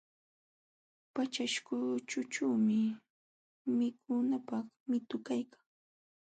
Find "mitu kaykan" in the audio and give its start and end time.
4.89-5.63